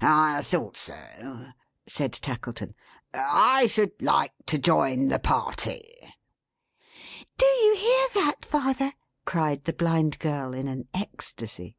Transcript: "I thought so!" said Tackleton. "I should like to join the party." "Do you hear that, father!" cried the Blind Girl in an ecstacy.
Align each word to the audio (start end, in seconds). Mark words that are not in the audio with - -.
"I 0.00 0.42
thought 0.42 0.76
so!" 0.76 1.48
said 1.88 2.12
Tackleton. 2.12 2.74
"I 3.12 3.66
should 3.66 4.00
like 4.00 4.32
to 4.46 4.56
join 4.56 5.08
the 5.08 5.18
party." 5.18 5.82
"Do 7.36 7.44
you 7.44 7.74
hear 7.76 8.22
that, 8.24 8.44
father!" 8.44 8.92
cried 9.24 9.64
the 9.64 9.72
Blind 9.72 10.20
Girl 10.20 10.54
in 10.54 10.68
an 10.68 10.86
ecstacy. 10.94 11.74